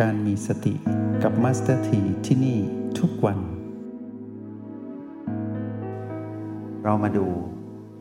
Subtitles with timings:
[0.00, 0.74] การมีสติ
[1.22, 2.58] กับมาสเตอร์ทีที่นี่
[2.98, 3.38] ทุกวัน
[6.84, 7.26] เรามาดู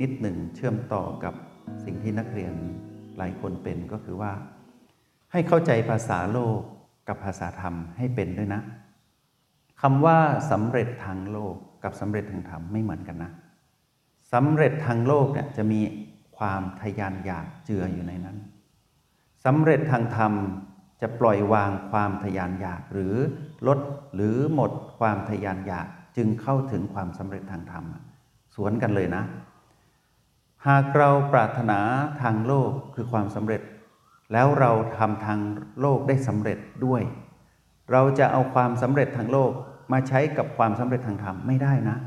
[0.02, 1.34] นิดหนึ่งเชื่อมต่อกับ
[1.86, 2.54] สิ่งที่นักเรียน
[3.18, 4.32] หลายคนเป็นก็คือว่า
[5.32, 6.59] ให้เข้าใจภาษาโลก
[7.08, 8.62] กับภาษาธรรมให้เป็นด้วยนะ
[9.81, 10.18] คำว่า
[10.52, 13.31] สำเร็จทางโลกกับสำเร็จทางธรรมไม่เหมือนกันนะ
[14.34, 15.81] สำเร็จทางโลกเนี่ยจะมี
[16.38, 18.38] ความทยานอยากเจืออยู่ในนั้น
[19.45, 20.34] สำเร็จทางธรรม
[21.02, 23.16] จะปล่อยวางความทยานอยากหรือ
[23.67, 23.80] ลด
[24.16, 27.84] หรือหมดความทยานอยากจึงเข้าถึงความสำเร็จทางธรรม
[28.55, 29.23] สวนกันเลยนะ
[30.67, 31.80] หากเราปรารถนา
[32.21, 33.62] ทางโลกคือความสำเร็จ
[34.34, 35.40] แล้วเราทำทาง
[35.81, 37.02] โลกได้สำเร็จด้วย
[37.91, 39.52] เราจะเอาความสำเร็จทางโลก
[39.91, 41.98] มาใช้กับความสำเร็จทางธรรมไม่ได้นะ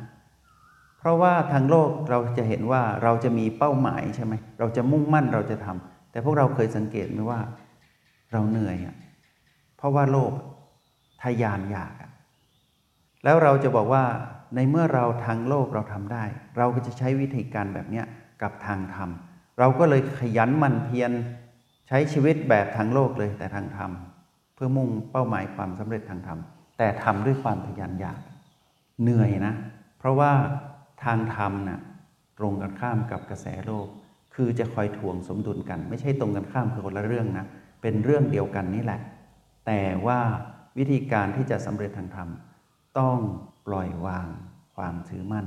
[0.98, 7.40] เพราะว่าทางโลกเราจะเห็นว่าเราจะมีเป้าหมายใช่ไหมเราจะมุ่งมั่นเราจะทำแต่พวกเราเคยสังเกตไหมว่า
[8.32, 8.96] เราเหนื่อยอะ
[9.76, 10.32] เพราะว่าโลภ
[11.22, 12.10] ทยานอยากอะ
[13.24, 14.04] แล้วเราจะบอกว่า
[14.54, 16.24] ในเมื่อเราทางโลกเราทำได้
[16.56, 18.06] เราก็จะใช้วิธีการแบบเนี้ย
[18.42, 19.10] กับทางธรรม
[19.58, 21.12] เราก็เลยขยันมันเพียร
[21.88, 23.90] ใช้ชีวิตแบบทางโลกเลยแต่ทางธรรม
[24.54, 26.38] เพื่อมุ่งเป้าหมายความสำเร็จทางธรรม
[26.78, 28.18] แต่ทำด้วยความทยานอยาก
[29.02, 29.54] เหนื่อยนะ
[29.98, 30.32] เพราะว่า
[31.04, 31.80] ทางธรรมนะ่ะ
[32.38, 33.86] ตรงกันข้ามกับกระแสโลก
[34.34, 37.46] คือจะคอยทวงสมดุลกัน ไม่ใช่ตรงกันข้ามคือคนละเรื่องนะ
[37.82, 39.00] เป็นเรื่องเดียวกันนี่แหละ
[39.66, 40.20] แต่ว่า
[40.78, 42.28] วิธีการที่จะสำเร็จทางธรรม
[42.98, 43.18] ต้อง
[43.66, 44.28] ปล่อยวาง
[44.76, 45.46] ความถือมั่น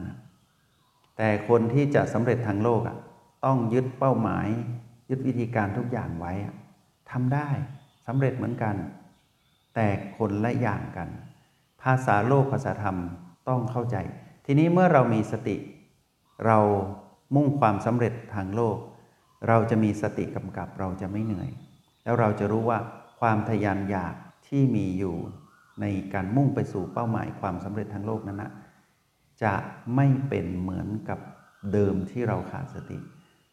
[1.18, 2.98] แต่คนที่จะสำเร็จทางโลกอะ
[3.46, 4.48] ต้องยึดเป้าหมาย
[5.10, 6.34] ยึดวิธีการทุกอย่างไว้
[7.12, 7.50] ทำได้
[8.08, 8.76] สำเร็จเหมือนกัน
[9.76, 11.10] แต่คนละอย่างกัน
[11.82, 12.98] ภาษาโลกภาษาธรรม
[13.50, 13.98] ต้องเข้าใจ
[14.46, 15.56] ทีนี้เมื่อเรามีสติ
[16.46, 16.60] เรา
[17.36, 18.78] มุ่งความสำเร็จทางโลก
[19.48, 21.50] เราจะมีสติกำกับเราจะไม่เหนื่อย
[22.06, 22.80] แล้วเราจะรู้ว่า
[23.20, 24.16] ความทยานอยาก
[24.48, 25.16] ที่มีอยู่
[25.82, 28.52] ในการมุ่งไปสู่เป้าหมายความสำเร็จทางโลกนั้นนะ
[29.44, 29.54] จะ
[29.96, 31.20] ไม่เป็นเหมือนกับ
[31.74, 32.98] เดิมที่เราขาดสติ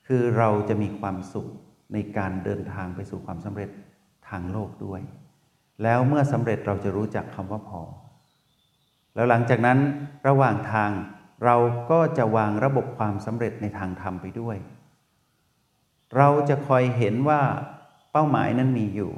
[0.07, 1.49] คือเราจะมีความสุข
[1.93, 3.71] ในการเดินทางไปสู่ความสำเร็จ
[4.29, 5.01] ทางโลกด้วย
[5.83, 7.83] แล้วเมื่อสำเร็จเราจะรู้จักคำว่าพอ
[9.15, 9.79] แล้วหลังจากนั้น
[10.29, 10.91] ระหว่างทาง
[11.45, 11.57] เรา
[11.91, 14.57] ก็จะวางระบบความสำเร็จในทางธรรมไปด้วย
[16.17, 17.41] เราจะคอยเห็นว่า
[18.13, 19.13] เป้าหมายนั้นมีอยู่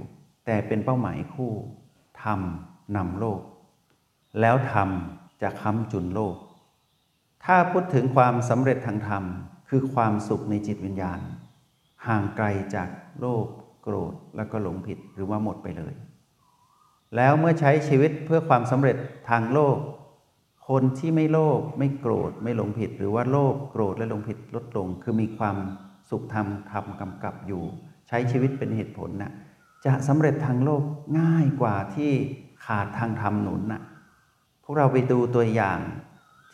[0.46, 1.52] แต่เป็นเป้าหมายคู่
[2.22, 3.40] ทำนำโลก
[4.40, 6.36] แล้วทำจะค้ำจุนโลก
[7.44, 9.24] ถ้าพูดถึงความสำเร็จทางธรรม
[9.68, 11.20] คือความสุขในจิตวิญญาณ
[12.06, 12.88] ห่างไกลจาก
[13.20, 13.46] โลภ
[13.82, 15.94] โกรธแล้วก็หลงผิดหรือว่าหมดไปเลย
[17.16, 18.96] แล้วเมื่อใช้ชีวิตเพื่อความสำเร็จ
[19.30, 19.76] ทางโลก
[20.68, 25.56] คนที่ไม่โลภไม่โกรธไม่หลงผิด หรือว่าโลภโกรธและหลงผิดลดลง คือมีความ
[26.10, 27.64] สุขธรรมธรรมกำกับอยู่
[28.08, 29.32] ใช้ชีวิตเป็นเหตุผลนะ่ะ
[29.86, 30.82] จะสำเร็จทางโลก
[31.20, 32.12] ง่ายกว่าที่
[32.64, 33.82] ขาดทางธรรมหนุนนะ่ะ
[34.64, 35.78] พวกเราไปดูตัวอย่าง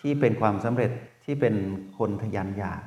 [0.00, 0.90] ที่เป็นความสำเร็จ
[1.24, 1.54] ที่เป็น
[1.98, 2.82] คนทยันอยาก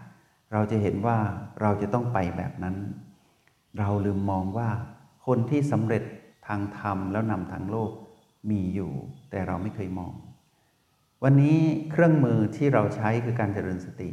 [0.53, 1.17] เราจะเห็นว่า
[1.61, 2.75] เราจะต้องไปแบบนั้น
[3.79, 4.69] เราลืมมองว่า
[5.25, 6.03] คนที่สำเร็จ
[6.47, 7.91] ทางธรรมแล้วนำทางโลก
[8.49, 8.91] มีอยู่
[9.29, 10.13] แต่เราไม่เคยมอง
[11.23, 11.59] วันนี้
[11.91, 14.09] เครื่องมือที่เราใช้คือการเจริญสติ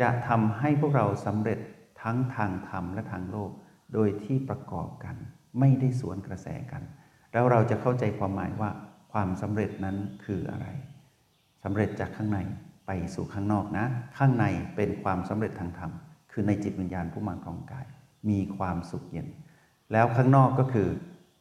[0.00, 1.58] จะทำให้พวกเราสำเร็จ
[2.02, 3.50] ทั้งทางธรรมและทางโลก
[3.92, 5.16] โดยที่ประกอบกัน
[5.60, 6.82] ไม่ได้สวนกระแสกัน
[7.32, 8.70] แล้วเราจะเข้าใจความหมายว่า
[9.12, 10.66] ความสำเร็จนั้นคืออะไร
[11.64, 12.38] สำเร็จจากข้างใน
[12.86, 13.86] ไปสู่ข้างนอกนะ
[14.18, 14.46] ข้างใน
[14.76, 15.92] เป็นความสำเร็จทางธรรม
[16.32, 17.86] คือในจิตวิญญาณผู้มาครองกาย
[18.30, 19.28] มีความสุขเย็น
[19.92, 20.88] แล้วข้างนอกก็คือ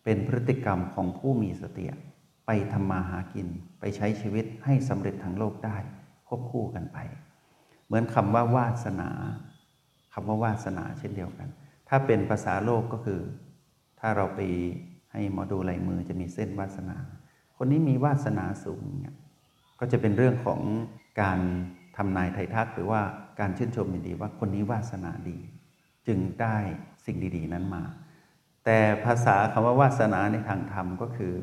[0.04, 1.86] เป็นพฤติกรรมของผู้มีสติ
[2.46, 3.48] ไปทำมาหากิน
[3.80, 5.78] ไปใช้ชีวิตให้สำเร็จทางโลกได้
[6.28, 6.98] ควบคู่กันไป
[7.86, 9.10] เหมือนคำว่าวาสนา
[10.14, 11.50] คำว่าวาสนาเช่นเดียวกัน
[11.88, 13.22] ถ้าเป็นภาษาโลกก็คือ
[14.00, 14.40] ถ้าเราไป
[15.12, 16.98] ให้หมอดูลายมือจะมีเส้นวาสนา
[17.58, 19.16] คนนี้มีวาสนาสูงเนี่ย
[19.80, 20.62] ก็จะเป็นเรื่องของ
[21.22, 21.40] การ
[21.98, 23.02] ทำนายไทยทักหรือว่า
[23.40, 25.38] การชื่นชมยินดีว่าคนนี้วาสนาดี
[26.08, 26.58] จึงได้
[27.06, 27.84] สิ่งดี ๆ นั้นมา
[28.66, 31.34] แต่ภาษาคำว่าวาสนาในทางธรรมก็คือ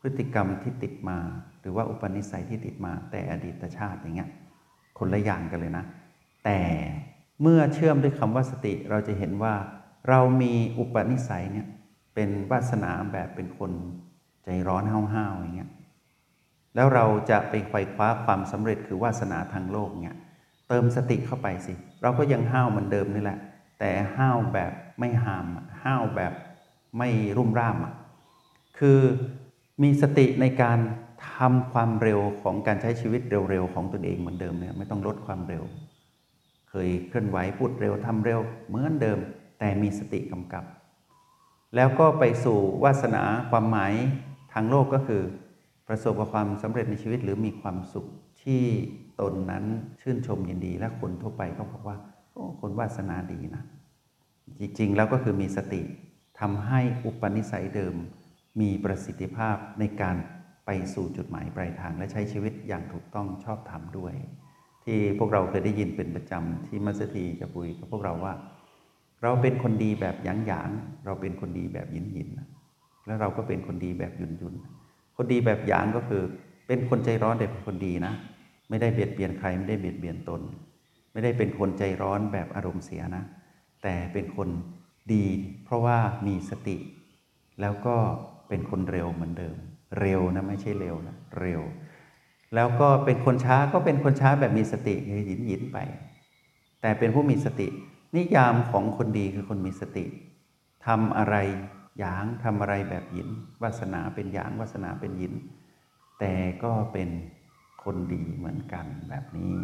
[0.00, 1.18] พฤติกรรมที่ติดมา
[1.60, 4.30] หรือว่าอุปนิสัยที่ติดมา แต่อดีตชาติอย่างเงี้ย
[4.98, 5.84] คนละอย่างกันเลยนะ
[6.44, 6.58] แต่
[7.42, 9.54] เมื่อเชื่อมด้วยคำว่าสติเราจะเห็นว่า
[10.08, 11.66] เรามีอุปนิสัยเนี่ย
[12.14, 13.72] เป็นวาสนาแบบเป็นคน
[14.44, 14.84] ใจร้อน
[15.14, 15.70] ห้าวๆอย่างเงี้ย
[16.74, 20.16] แล้วเราจะไปไขว่คว้าความสำเร็จคือวาสนาทางโลกเนี่ย
[20.68, 23.38] เติมสติเข้าไปสิ เราก็ยังห้าวเหมือนเดิมนี่แหละ
[23.78, 25.46] แต่ห้าวแบบไม่หาม
[25.84, 26.32] ห้าวแบบ
[26.98, 27.92] ไม่รุ่มร่ามอะ
[28.78, 29.00] คือ
[29.82, 30.78] มีสติในการ
[31.34, 33.20] ทำความเร็วของการใช้ชีวิต
[33.50, 35.64] เร็วๆของตนเองเหมือนเดิมเนี่ยไม่ต้องลดความเร็ว
[36.70, 39.18] เคยเคลื่อนไหวพูดเร็วทำเร็ว เหมือนเดิม
[39.58, 40.64] แต่มีสติกำกับ
[41.76, 43.92] แล้วก็ไปสู่วาสนาความหมาย
[44.52, 45.22] ทางโลกก็คือ
[45.88, 48.06] ประสบกับความสำเร็จในชีวิตหรือมีความสุข
[48.42, 48.62] ที่
[49.20, 49.64] ตนนั้น
[50.00, 51.96] ชื่นชมยินดี และคนทั่วไปก็บอกว่า
[52.32, 53.62] โอ้คนวาสนาดีนะ
[54.60, 55.82] จริงๆ แล้วก็คือมีสติ
[56.40, 57.94] ทำให้อุปนิสัยเดิม
[58.60, 60.16] มีประสิทธิภาพในการ
[60.66, 64.14] ไปสู่จุดหมายปลายทางและใช้ชีวิตอย่างถูกต้องชอบธรรมด้วย
[64.90, 68.34] ที่พวกเราเคยได้ยินเป็นประจำที่มัสถีจะปุยกับพวกเราว่า
[69.22, 70.70] เราเป็นคนดีแบบหยางหยาง
[71.04, 72.28] เราเป็นคนดีแบบยินยิน
[73.06, 74.54] แล้วเราก็เป็นคนดีแบบยุนยุน
[75.16, 76.22] คนดีแบบหยางก็คือ
[76.66, 78.14] เป็นคนใจร้อนแต่เป็นคนดีนะ
[78.68, 80.40] ไม่ได้เบียดเบียนใครไม่ได้เบียดเบียนตน
[81.12, 83.24] ไม่ได้เป็นคนใจร้อนแบบอารมณ์เสียนะ
[83.82, 84.48] แต่เป็นคน
[85.12, 85.24] ดี
[85.64, 86.76] เพราะว่ามีสติ
[87.60, 87.96] แล้วก็
[88.48, 89.56] เป็นคนเร็วเหมือนเดิม
[90.00, 91.60] เร็วนะไม่ใช่เร็วนะเร็ว
[92.54, 94.94] แล้วก็เป็นคนช้าก็เป็นคนช้าแบบมีสติ
[95.26, 95.78] หยินหยินไป
[96.80, 97.68] แต่เป็นผู้มีสติ
[98.16, 100.04] นิยามของคนดีคือคนมีสติ
[100.86, 101.36] ทำอะไร
[101.98, 103.28] หยางทำอะไรแบบหยิน
[103.62, 105.34] วาสนาเป็นหยางวาสนาเป็นหยิน
[106.18, 106.32] แต่
[106.62, 107.08] ก็เป็น
[107.84, 109.54] คนดีเหมือนกันแบบนี้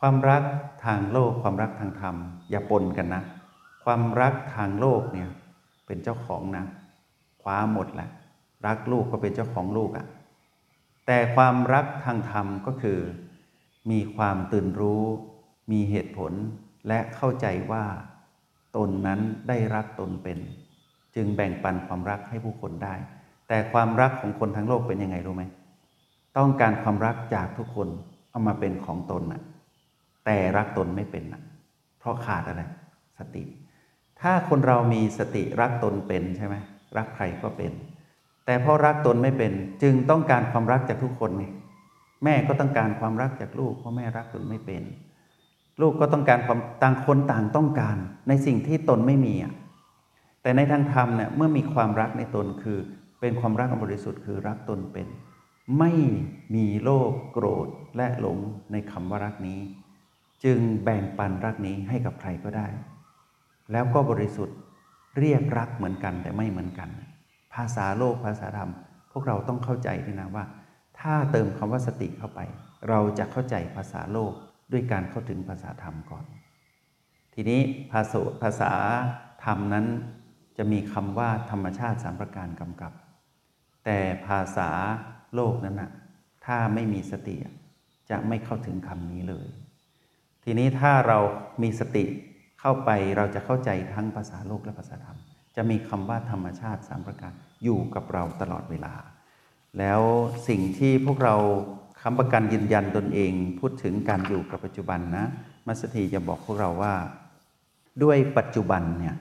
[0.00, 0.42] ความรัก
[0.84, 2.16] ทางโลกความรักทางธรรม
[2.50, 3.22] อย่าปนกันนะ
[3.84, 5.28] ความรักทางโลกเนี่ย
[5.86, 6.64] เป็นเจ้าของนะ
[7.42, 8.08] คว้าหมดแหละ
[8.66, 10.06] รักลูกก็เป็นเจ้าของลูกอะ่ะ
[11.12, 12.98] แต่ความรักทางธรรมก็คือ
[13.90, 15.04] มีความตื่นรู้
[15.72, 16.32] มีเหตุผล
[16.88, 17.84] และเข้าใจว่า
[18.76, 20.38] ตนนั้นได้รักตนเป็น
[21.14, 22.94] จึงแบ่งปันความรักให้ผู้คนได้
[23.48, 25.44] แต่ความรักของคนทั้งโลกเป็นยังไงรู้ไหม
[26.38, 27.88] ต้องการความรักจากทุกคน
[28.30, 29.42] เอามาเป็นของตนน่ะ
[30.24, 31.42] แต่รักตนไม่เป็นน่ะ
[31.98, 32.62] เพราะขาดอะไร
[33.18, 33.42] สติ
[34.20, 36.56] ถ้าคนเรามีสติรักตนเป็นใช่ไหม
[36.96, 37.72] รักใครก็เป็น
[38.46, 39.52] แต่เพราะรักตนไม่เป็น
[39.82, 41.44] จึงต้องการความรักจากทุกคนไง
[42.24, 44.82] แม่ก็ต้องการความรักจากลูกเพราะแม่รักตนไม่เป็น
[45.80, 47.96] ลูกก็ต้องการความต่างคนต่างต้องการ
[48.28, 49.52] ในสิ่งที่ตนไม่มีอะ
[50.42, 52.78] แต่ในทางธรรมเนี่ยเมื่อมีความรักในตนคือ
[53.20, 55.06] เป็นความรักอันบริสุทธิ์คือรักตนเป็น
[55.78, 55.92] ไม่
[56.54, 58.38] มีโลภโกรธและหลง
[58.72, 59.60] ในคำว่ารักนี้
[60.44, 62.66] จึงแบ่งปันรักนี้ให้กับใครก็ได้
[63.72, 64.56] แล้วก็บริสุทธิ์
[65.18, 66.88] เรียกรักเหมือนกันแต่ไม่เหมือนกัน
[67.54, 68.70] ภาษาโลกภาษาธรรม
[69.12, 70.44] พวกเราต้องเข้าใจด้วยนะว่า
[71.00, 72.40] ถ้าเติมคำว่าสติเข้าไป
[72.88, 74.32] เราจะเข้าใจภาษาโลก
[74.72, 76.24] ด้วยการเข้าถึงภาษาธรรมก่อน
[77.34, 77.60] ทีนี้
[77.92, 78.72] ภาษาภาษา
[79.44, 79.86] ธรรมนั้น
[80.58, 82.92] จะมีคำว่าธรรมชาติสามประการกำกับ
[83.84, 84.70] แต่ภาษา
[85.34, 85.90] โลกนั้นนะ
[86.46, 87.36] ถ้าไม่มีสติ
[88.10, 89.48] จะไม่เข้าถึงคำนี้เลย
[90.44, 91.18] ทีนี้ถ้าเรา
[91.62, 92.04] มีสติ
[92.60, 95.18] เข้าไปเราจะเข้าใจทั้งภาษาโลกและภาษาธรรม
[95.56, 97.32] จะมีคำว่าธรรมชาติสามประการ
[97.64, 98.94] อยู่กับเราตลอดเวลา
[99.78, 100.00] แล้ว
[100.48, 101.36] สิ่งที่พวกเรา
[102.02, 105.24] คำประกันยืนยันตนเอง พูดถึงการอยู่กับปัจจุบันนะ
[105.66, 106.94] มัสถีจะบอกพวกเราว่า
[108.02, 109.16] ด้วยปัจจุบันเนี่ย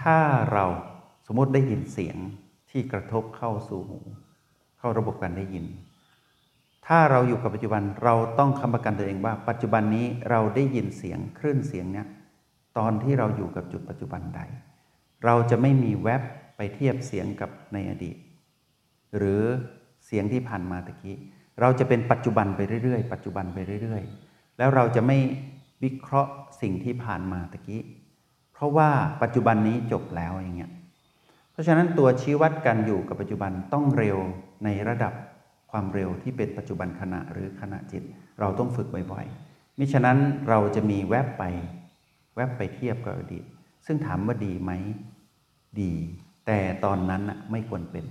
[0.00, 0.18] ถ้า
[0.52, 0.64] เรา
[1.26, 2.16] สมมติได้ยินเสียง
[2.70, 4.00] ที่กระทบเข้าสู่หู
[4.78, 5.66] เข้าระบบการได้ยิน
[6.86, 12.06] ถ้าเราอยู่กับปัจจุบันเราต้องคำประกันตัวเองว่า ปัจจุบันนี้เราได้ยินเสียงคลื่นเสียงเนี้ย
[12.78, 14.40] ตอนที่เราอยู่กับจุดปัจจุบันใด
[15.24, 16.22] เราจะไม่มีแวบ
[16.56, 18.16] ไปเทียบเสียงกับในอดีต
[19.16, 19.42] หรือ
[20.06, 21.16] เสียงที่ผ่านมาตะกี้
[21.60, 25.18] เราจะเป็นปัจจุบันไปเรื่อยๆ ปัจจุบันไปเรื่อยๆ แล้วเราจะไม่
[25.82, 26.32] วิเคราะห์
[26.62, 27.82] สิ่งที่ผ่านมาตะกี้
[28.52, 28.90] เพราะว่า
[29.22, 30.72] ปัจจุบันนี้จบแล้วอย่างเงี้ย
[31.52, 34.18] เพราะฉะนั้นตัวชี้วัดการอยู่กับปัจจุบันต้องเร็ว
[34.64, 35.12] ในระดับ
[35.70, 38.02] ความเร็วที่เป็นปัจจุบันขณะหรือขณะจิต
[38.40, 40.18] เราต้องฝึกบ่อยๆ มิฉะนั้น
[40.48, 41.44] เราจะมีแวบไป
[42.36, 43.44] แวบไปเทียบกับอดีต
[43.86, 44.72] ซึ่งถามว่าดีไหม
[45.80, 45.92] ดี
[46.46, 48.04] แต่ตอนนั้นไม่ควรเป็น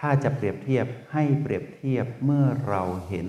[0.00, 3.28] ถ้าจะเปรียบเทียบให้เปรียบเทียบเมื่อเราเห็น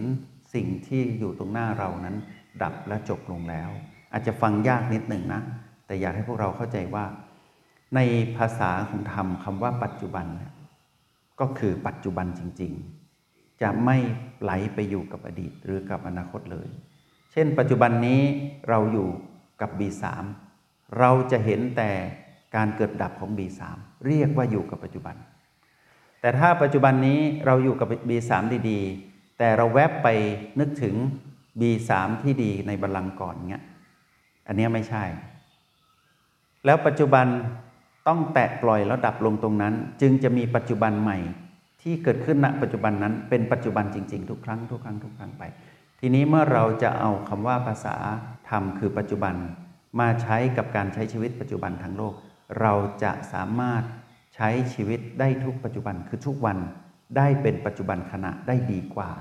[0.54, 2.16] สิ่งที่อยู่ตรงหน้าเรานั้น
[2.62, 3.70] ดับและจบลงแล้ว
[4.12, 5.42] อาจจะฟังยากนิดหนึ่งนะ
[5.86, 7.06] แต่อยากให้พวกเราเข้าใจว่า
[7.96, 8.00] ใน
[8.38, 10.26] ภาษาของธรรมคำว่าปัจจุบัน
[11.40, 12.72] ก็คือปัจจุบันจริง
[13.18, 13.98] ๆ จะไม่
[14.42, 16.68] ไหลไปอยู่กับอดีตหรือกับอนาคตเลย
[17.32, 18.22] เช่น ปัจจุบันนี้
[18.70, 19.10] เราอยู่
[19.62, 20.04] กับ B3
[21.00, 21.92] เราจะเห็นแต่
[22.56, 23.62] การเกิดดับของ B3
[24.08, 25.16] เรียกว่าอยู่กับปัจจุบัน
[26.22, 28.32] แต่ถ้าปัจจุบันนี้เราอยู่กับ B3
[28.70, 30.08] ดีๆ แต่เราแวบไป
[30.60, 30.96] นึกถึง
[31.60, 31.92] B3
[32.24, 33.64] ที่ดีในบัลลังก์ก่อนเงี้ย
[34.48, 35.04] อันนี้ไม่ใช่
[36.66, 37.26] แล้วปัจจุบัน
[38.08, 41.18] ต้องแตะปล่อยแล้วดับลงตรงนั้น จึงจะมีปัจจุบันใหม่
[41.82, 45.44] ที่เกิดขึ้นณปัจจุบันนั้นเป็นปัจจุบันจริง ๆ ทุกครั้งทุกครั้งทุกครั้งไป
[46.00, 47.96] ทีนี้เมื่อเราจะเอาคำว่าภาษา
[48.50, 49.36] ธรรมคือปัจจุบัน
[50.00, 52.14] มาใช้กับการใช้ชีวิตปัจจุบันทั้งโลก
[52.62, 53.84] เราจะสามารถ
[54.36, 56.58] ใช้ชีวิตได้ทุกปัจจุบันคือทุกวัน
[57.18, 59.12] ได้เป็นปัจจุบันขณะได้ดีกว่า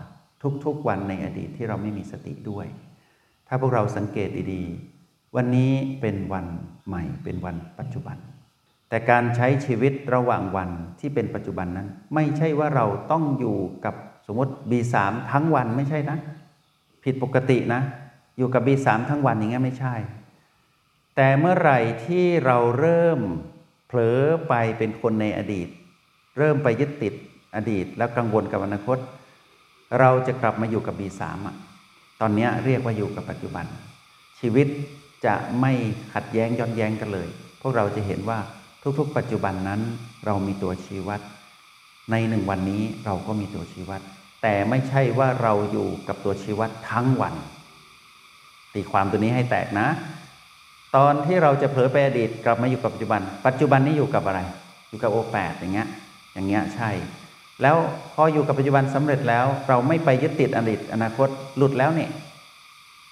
[0.65, 2.67] ทุกๆวันในอดีตที่เราไม่มีสติด้วย
[3.49, 6.47] ถ้าพวกเราสังเกตดีๆ วันนี้เป็นวัน
[6.87, 8.17] ใหม่เป็นวันปัจจุบัน
[8.89, 13.95] แต่การใช้ชีวิตระหว่างวันที่เป็นปัจจุบันนั้น ไม่ใช่ว่าเราต้องอยู่กับ
[14.27, 14.95] สมมติ B3
[15.33, 16.19] ทั้งวันไม่ใช่นะ
[17.05, 17.81] ผิดปกตินะ
[18.39, 19.95] อยู่กับ B3 ทั้งวันอย่างเงี้ยไม่ใช่
[21.23, 23.21] แต่เมื่อไหร่ที่เราเริ่ม
[23.87, 25.69] เผลอไปเป็นคนในอดีต
[26.39, 27.15] เริ่มไปยึดติด
[27.57, 28.99] อดีตแล้วกังวลกับอนาคต
[30.01, 31.57] เราจะกลับมาอยู่กับ B3 อะ
[32.21, 33.65] ตอนนี้เรียกว่าอยู่กับปัจจุบัน
[34.41, 34.67] ชีวิต
[35.27, 35.73] จะไม่
[36.15, 37.29] ขัดแย้งย้อนแย้งกันเลย
[37.61, 38.39] พวกเราจะเห็นว่า
[38.99, 39.81] ทุกๆ ปัจจุบันนั้น
[40.27, 41.21] เรามีตัวชี้วัด
[42.11, 44.01] ในหนึ่งวันนี้เราก็มีตัวชี้วัด
[44.43, 47.35] แต่ไม่ใช่ว่าเราอยู่กับตัวชี้วัดทั้งวัน
[48.75, 49.89] ตีความตัวนี้ให้แตกนะ
[50.97, 54.41] ตอนที่เราจะเผลอไปอดีตกลับมาอยู่กับปัจจุบัน ปัจจุบันนี้อยู่กับอะไร
[54.89, 55.89] อยู่กับโอแปดอย่างเงี้ย
[56.35, 56.91] อย่างเงี้ยใช่
[57.63, 57.77] แล้ว
[58.15, 62.11] พออยู่กับปัจจุบันสำเร็จแล้ว เราไม่ไปยึดติดอดีตอนาคตหลุดแล้วเนี่ย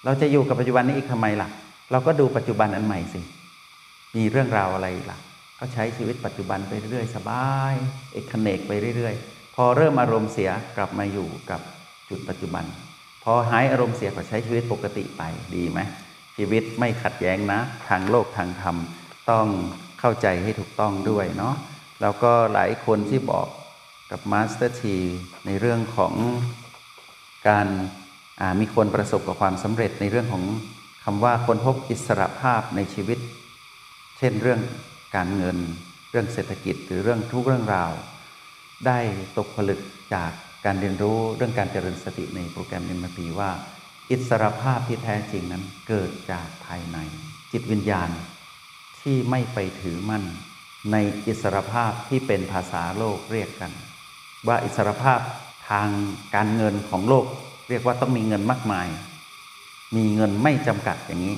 [0.05, 1.49] เราจะอยู่กับปัจจุบันนี้อีกทำไมล่ะ
[1.91, 3.19] เราก็ดูปัจจุบันอันใหม่สิ
[4.15, 5.17] มีเรื่องราวอะไรล่ะ
[5.59, 7.73] ก็ใช้ชีวิตปัจจุบันไปเรื่อยสบาย
[8.13, 9.15] เอกเนกไปเรื่อย
[9.55, 11.61] พอเริ่มอารมณ์เสียกลับมาอยู่กับ
[12.09, 12.65] จุดปัจจุบัน
[13.23, 15.21] พอหายอารมณ์เสียก็ใช้ชีวิตปกติไป
[15.55, 15.79] ดีไหม
[16.41, 18.75] ชีวิตไม่ขัดแย้งนะ ทางโลกทางธรรม
[19.31, 19.47] ต้อง
[19.99, 21.55] เข้าใจให้ถูกต้องด้วยเนาะ
[22.01, 23.47] แล้วก็หลายคนที่บอก
[24.11, 24.97] กับมาสเตอร์ที
[25.45, 26.13] ในเรื่องของ
[27.49, 27.67] การ
[28.59, 30.43] มีคนประสบกับความสำเร็จในเรื่องของ
[31.03, 33.19] คำว่าค้นพบอิสรภาพในชีวิต
[34.17, 34.61] เช่นเรื่อง
[35.15, 35.57] การเงิน
[36.11, 37.91] เรื่องเศรษฐกิจหรือเรื่องทุกเรื่องราว
[38.87, 38.99] ได้
[39.37, 39.79] ตกผลึก
[40.13, 40.31] จาก
[40.65, 43.51] การเรียนรู้เรื่องการเจริญสติในโปรแกรมเอ็มพีว่า
[44.11, 46.97] อิสรภาพที่แท้จริงนั้นเกิดจากภายใน
[47.51, 48.09] จิตวิญญาณ
[49.01, 50.23] ที่ไม่ไปถือมั่น
[50.91, 50.97] ใน
[51.27, 53.71] อิสรภาพที่เป็นภาษาโลกเรียกกัน
[54.47, 55.19] ว่าอิสรภาพ
[55.69, 55.89] ทาง
[56.35, 57.25] การเงินของโลก
[57.69, 58.87] เรียกว่าต้องมีเงินมากมาย
[59.95, 61.35] มีเงินไม่จำกัดอย่างนี้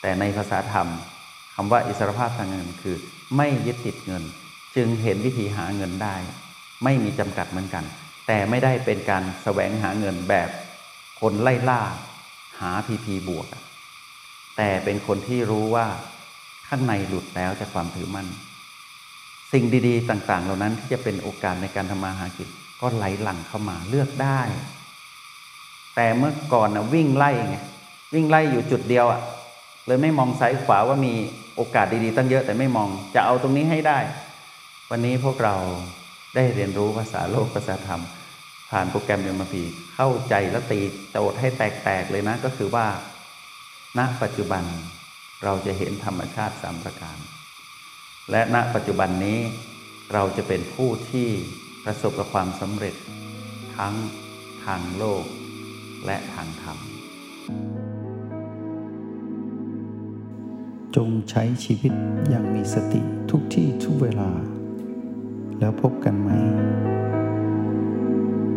[0.00, 0.88] แต่ในภาษาธรรม
[1.54, 2.96] คำว่าอิสรภาพทางเงินคือ
[3.36, 4.24] ไม่ยึดติดเงิน
[4.76, 6.16] จึงเห็นวิธีหาเงินได้
[6.84, 7.84] ไม่มีจำกัดเหมือนกัน
[8.26, 10.48] แต่ไม่ได้เป็นการแสวงหาเงินแบบ
[11.20, 11.80] คนไล่ล่า
[12.60, 13.46] หาพีพีบวก
[14.56, 15.86] แต่เป็นคนที่รู้ว่า
[16.68, 18.26] ข้างในหลุดแล้วจากความถือมั่น
[19.52, 22.48] สิ่งดีๆ ต่าง ๆ เหล่านั้นที่จะเป็นโอกาสในการทำมาหากิน
[22.80, 24.40] ก็ไหลหลั่งเข้ามาเลือกได้
[25.94, 27.56] แต่เมื่อก่อนนะวิ่งไล่ไง
[28.14, 29.20] วิ่งไล่อยู่จุดเดียวอะ่ะ
[29.86, 31.14] เลยไม่มองซ้ายขวาว่ามี
[31.56, 33.98] โอกาสดีๆ ตั้งเยอะแต่ไม่มองจะเอาตรงนี้ให้ได้
[34.90, 35.56] วันนี้พวกเรา
[36.34, 38.02] ได้เรียนรู้ภาษาโลกภาษาธรรม
[38.70, 39.62] ผ่านโปรแกรมเอ็มพี
[39.94, 40.80] เข้าใจและตี
[41.10, 42.86] โจทย์ให้แตกๆเลยนะ ก็คือว่า
[43.98, 44.64] ณปัจจุบัน
[45.44, 47.18] เราจะเห็นธรรมชาติสามประการ
[48.30, 49.38] และณปัจจุบันนี้
[50.12, 51.28] เราจะเป็นผู้ที่
[51.84, 52.94] ประสบกับความสำเร็จ
[53.76, 53.94] ทั้ง
[54.64, 55.24] ทางโลก
[56.06, 56.78] และทางธรรม
[60.96, 61.92] จงใช้ชีวิต
[62.28, 64.30] อย่างมีสติทุกที่ทุกเวลา
[65.58, 66.30] แล้วพบกันใหม่